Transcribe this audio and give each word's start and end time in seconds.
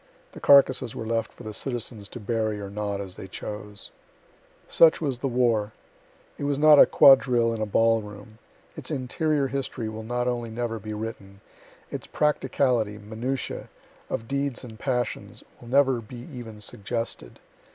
The 0.31 0.39
carcasses 0.39 0.95
were 0.95 1.05
left 1.05 1.31
for 1.31 1.43
the 1.43 1.53
citizens 1.53 2.07
to 2.09 2.19
bury 2.19 2.59
or 2.59 2.71
not, 2.71 2.99
as 2.99 3.17
they 3.17 3.27
chose.) 3.27 3.91
Such 4.67 4.99
was 4.99 5.19
the 5.19 5.27
war. 5.27 5.73
It 6.39 6.45
was 6.45 6.57
not 6.57 6.79
a 6.79 6.87
quadrille 6.87 7.53
in 7.53 7.61
a 7.61 7.67
ball 7.67 8.01
room. 8.01 8.39
Its 8.75 8.89
interior 8.89 9.45
history 9.45 9.89
will 9.89 10.01
not 10.01 10.27
only 10.27 10.49
never 10.49 10.79
be 10.79 10.95
written 10.95 11.39
its 11.91 12.07
practicality, 12.07 12.97
minutia; 12.97 13.69
of 14.09 14.27
deeds 14.27 14.63
and 14.63 14.79
passions, 14.79 15.43
will 15.61 15.67
never 15.67 16.01
be 16.01 16.15
even 16.33 16.61
suggested. 16.61 17.39